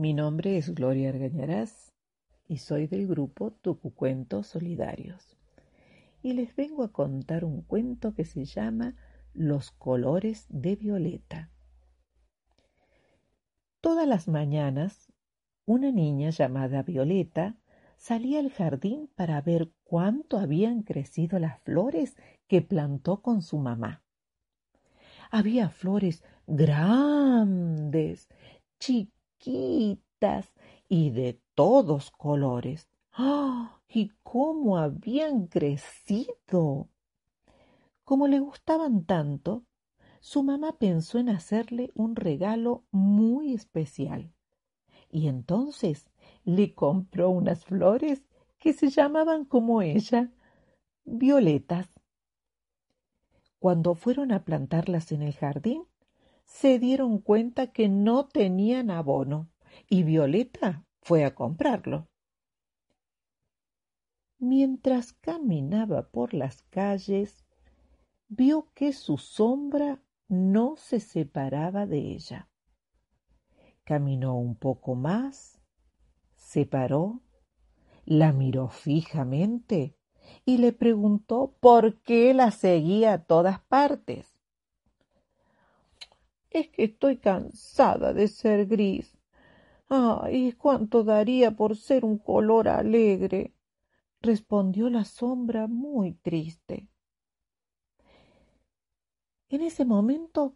Mi 0.00 0.14
nombre 0.14 0.56
es 0.56 0.74
Gloria 0.74 1.10
Argañarás 1.10 1.92
y 2.48 2.56
soy 2.56 2.86
del 2.86 3.06
grupo 3.06 3.50
Tucucuentos 3.50 4.46
Solidarios. 4.46 5.36
Y 6.22 6.32
les 6.32 6.56
vengo 6.56 6.84
a 6.84 6.90
contar 6.90 7.44
un 7.44 7.60
cuento 7.60 8.14
que 8.14 8.24
se 8.24 8.46
llama 8.46 8.94
Los 9.34 9.72
colores 9.72 10.46
de 10.48 10.76
Violeta. 10.76 11.50
Todas 13.82 14.08
las 14.08 14.26
mañanas, 14.26 15.12
una 15.66 15.92
niña 15.92 16.30
llamada 16.30 16.82
Violeta 16.82 17.58
salía 17.98 18.38
al 18.38 18.48
jardín 18.48 19.10
para 19.14 19.42
ver 19.42 19.70
cuánto 19.84 20.38
habían 20.38 20.82
crecido 20.82 21.38
las 21.38 21.60
flores 21.60 22.16
que 22.48 22.62
plantó 22.62 23.20
con 23.20 23.42
su 23.42 23.58
mamá. 23.58 24.02
Había 25.30 25.68
flores 25.68 26.24
grandes, 26.46 28.30
y 29.46 31.10
de 31.10 31.40
todos 31.54 32.10
colores. 32.10 32.88
¡Ah! 33.12 33.80
¿Y 33.88 34.10
cómo 34.22 34.78
habían 34.78 35.46
crecido? 35.46 36.88
Como 38.04 38.28
le 38.28 38.40
gustaban 38.40 39.04
tanto, 39.04 39.64
su 40.20 40.42
mamá 40.42 40.78
pensó 40.78 41.18
en 41.18 41.28
hacerle 41.28 41.90
un 41.94 42.16
regalo 42.16 42.84
muy 42.90 43.54
especial. 43.54 44.32
Y 45.10 45.26
entonces 45.26 46.10
le 46.44 46.74
compró 46.74 47.30
unas 47.30 47.64
flores 47.64 48.24
que 48.58 48.72
se 48.72 48.90
llamaban 48.90 49.44
como 49.44 49.82
ella, 49.82 50.30
violetas. 51.04 51.88
Cuando 53.58 53.94
fueron 53.94 54.32
a 54.32 54.44
plantarlas 54.44 55.10
en 55.12 55.22
el 55.22 55.34
jardín, 55.34 55.84
se 56.50 56.80
dieron 56.80 57.18
cuenta 57.18 57.68
que 57.68 57.88
no 57.88 58.26
tenían 58.26 58.90
abono 58.90 59.48
y 59.88 60.02
Violeta 60.02 60.84
fue 61.00 61.24
a 61.24 61.34
comprarlo. 61.34 62.08
Mientras 64.38 65.12
caminaba 65.12 66.10
por 66.10 66.34
las 66.34 66.62
calles, 66.64 67.46
vio 68.28 68.66
que 68.74 68.92
su 68.92 69.16
sombra 69.16 70.02
no 70.28 70.74
se 70.76 70.98
separaba 70.98 71.86
de 71.86 71.98
ella. 71.98 72.50
Caminó 73.84 74.36
un 74.36 74.56
poco 74.56 74.96
más, 74.96 75.62
se 76.34 76.66
paró, 76.66 77.22
la 78.04 78.32
miró 78.32 78.68
fijamente 78.68 79.96
y 80.44 80.58
le 80.58 80.72
preguntó 80.72 81.56
por 81.60 82.02
qué 82.02 82.34
la 82.34 82.50
seguía 82.50 83.12
a 83.12 83.24
todas 83.24 83.60
partes 83.60 84.29
es 86.50 86.68
que 86.68 86.84
estoy 86.84 87.18
cansada 87.18 88.12
de 88.12 88.28
ser 88.28 88.66
gris. 88.66 89.16
Ay, 89.88 90.52
cuánto 90.52 91.02
daría 91.04 91.56
por 91.56 91.76
ser 91.76 92.04
un 92.04 92.18
color 92.18 92.68
alegre, 92.68 93.54
respondió 94.20 94.90
la 94.90 95.04
sombra 95.04 95.66
muy 95.66 96.14
triste. 96.14 96.88
En 99.48 99.62
ese 99.62 99.84
momento, 99.84 100.54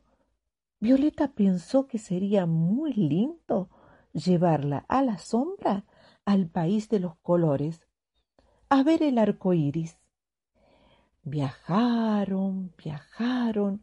Violeta 0.78 1.32
pensó 1.32 1.86
que 1.86 1.98
sería 1.98 2.46
muy 2.46 2.92
lindo 2.92 3.70
llevarla 4.12 4.84
a 4.88 5.02
la 5.02 5.18
sombra 5.18 5.84
al 6.24 6.48
país 6.48 6.88
de 6.88 7.00
los 7.00 7.16
colores, 7.16 7.88
a 8.68 8.82
ver 8.82 9.02
el 9.02 9.18
arco 9.18 9.52
iris. 9.52 9.98
Viajaron, 11.22 12.72
viajaron 12.76 13.82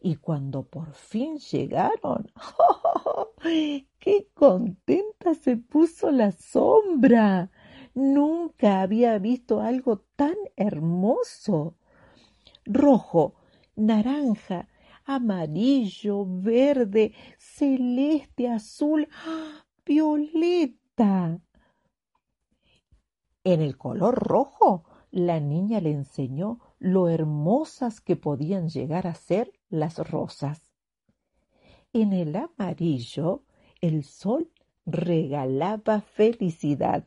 y 0.00 0.16
cuando 0.16 0.62
por 0.62 0.92
fin 0.94 1.38
llegaron, 1.38 2.30
¡oh! 2.58 3.32
¡qué 3.98 4.28
contenta 4.34 5.34
se 5.34 5.56
puso 5.56 6.10
la 6.10 6.32
sombra! 6.32 7.50
Nunca 7.94 8.82
había 8.82 9.18
visto 9.18 9.60
algo 9.60 10.04
tan 10.14 10.36
hermoso. 10.56 11.76
Rojo, 12.64 13.34
naranja, 13.74 14.68
amarillo, 15.04 16.24
verde, 16.28 17.12
celeste, 17.38 18.48
azul, 18.48 19.08
violeta. 19.84 21.40
En 23.42 23.62
el 23.62 23.76
color 23.76 24.14
rojo, 24.14 24.84
la 25.10 25.40
niña 25.40 25.80
le 25.80 25.90
enseñó 25.92 26.60
lo 26.78 27.08
hermosas 27.08 28.00
que 28.00 28.16
podían 28.16 28.68
llegar 28.68 29.06
a 29.06 29.14
ser 29.14 29.52
las 29.68 29.98
rosas. 29.98 30.72
En 31.92 32.12
el 32.12 32.36
amarillo 32.36 33.44
el 33.80 34.04
sol 34.04 34.50
regalaba 34.86 36.00
felicidad. 36.00 37.04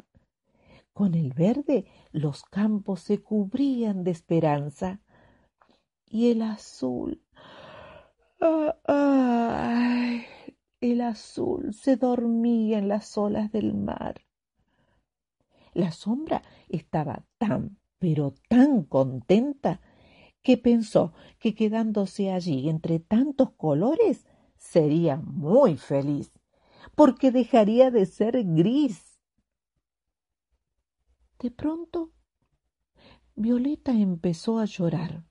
Con 0.93 1.15
el 1.15 1.33
verde 1.33 1.85
los 2.11 2.43
campos 2.43 3.01
se 3.01 3.21
cubrían 3.21 4.03
de 4.03 4.11
esperanza. 4.11 5.01
Y 6.05 6.31
el 6.31 6.41
azul. 6.41 7.23
el 10.81 11.01
azul 11.01 11.73
se 11.73 11.95
dormía 11.95 12.79
en 12.79 12.87
las 12.87 13.17
olas 13.17 13.51
del 13.51 13.73
mar. 13.73 14.21
La 15.73 15.91
sombra 15.91 16.41
estaba 16.67 17.23
tan, 17.37 17.77
pero 18.01 18.33
tan 18.49 18.81
contenta 18.81 19.79
que 20.41 20.57
pensó 20.57 21.13
que 21.37 21.53
quedándose 21.53 22.31
allí 22.31 22.67
entre 22.67 22.99
tantos 22.99 23.51
colores 23.51 24.25
sería 24.57 25.17
muy 25.17 25.77
feliz, 25.77 26.31
porque 26.95 27.29
dejaría 27.31 27.91
de 27.91 28.07
ser 28.07 28.43
gris. 28.43 29.19
De 31.37 31.51
pronto, 31.51 32.11
Violeta 33.35 33.91
empezó 33.91 34.57
a 34.57 34.65
llorar. 34.65 35.23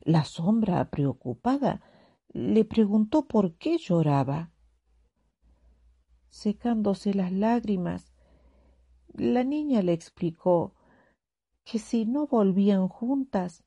La 0.00 0.24
sombra, 0.24 0.88
preocupada, 0.90 1.82
le 2.28 2.64
preguntó 2.64 3.28
por 3.28 3.58
qué 3.58 3.76
lloraba. 3.76 4.54
Secándose 6.30 7.12
las 7.12 7.30
lágrimas, 7.30 8.14
la 9.12 9.44
niña 9.44 9.82
le 9.82 9.92
explicó 9.92 10.74
que 11.64 11.78
si 11.78 12.04
no 12.04 12.26
volvían 12.26 12.88
juntas, 12.88 13.64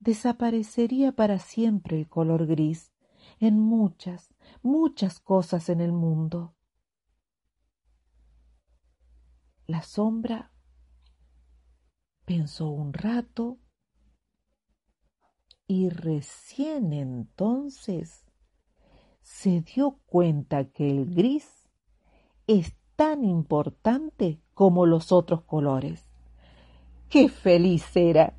desaparecería 0.00 1.12
para 1.12 1.38
siempre 1.38 1.98
el 1.98 2.08
color 2.08 2.46
gris 2.46 2.92
en 3.38 3.58
muchas, 3.58 4.34
muchas 4.62 5.20
cosas 5.20 5.68
en 5.68 5.80
el 5.80 5.92
mundo. 5.92 6.54
La 9.66 9.82
sombra 9.82 10.52
pensó 12.24 12.68
un 12.68 12.92
rato 12.92 13.58
y 15.66 15.88
recién 15.88 16.92
entonces 16.92 18.26
se 19.22 19.60
dio 19.60 20.00
cuenta 20.06 20.64
que 20.64 20.90
el 20.90 21.14
gris 21.14 21.70
es 22.46 22.74
tan 22.96 23.24
importante 23.24 24.42
como 24.54 24.84
los 24.84 25.12
otros 25.12 25.42
colores. 25.42 26.11
¡Qué 27.12 27.28
feliz 27.28 27.94
era! 27.94 28.38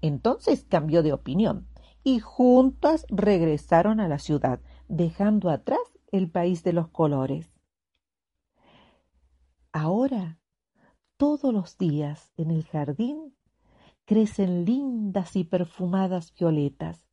Entonces 0.00 0.66
cambió 0.68 1.04
de 1.04 1.12
opinión 1.12 1.68
y 2.02 2.18
juntas 2.18 3.06
regresaron 3.10 4.00
a 4.00 4.08
la 4.08 4.18
ciudad, 4.18 4.58
dejando 4.88 5.50
atrás 5.50 5.78
el 6.10 6.28
país 6.28 6.64
de 6.64 6.72
los 6.72 6.88
colores. 6.88 7.48
Ahora, 9.70 10.40
todos 11.16 11.54
los 11.54 11.78
días 11.78 12.32
en 12.36 12.50
el 12.50 12.64
jardín 12.64 13.36
crecen 14.04 14.64
lindas 14.64 15.36
y 15.36 15.44
perfumadas 15.44 16.34
violetas, 16.34 17.06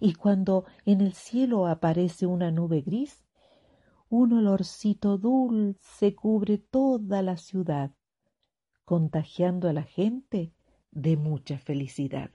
y 0.00 0.14
cuando 0.14 0.64
en 0.86 1.02
el 1.02 1.12
cielo 1.12 1.66
aparece 1.66 2.24
una 2.24 2.50
nube 2.50 2.80
gris, 2.80 3.26
un 4.08 4.32
olorcito 4.32 5.18
dulce 5.18 6.14
cubre 6.14 6.56
toda 6.56 7.20
la 7.20 7.36
ciudad, 7.36 7.92
contagiando 8.90 9.68
a 9.68 9.72
la 9.72 9.84
gente 9.84 10.50
de 10.90 11.16
mucha 11.16 11.58
felicidad. 11.58 12.32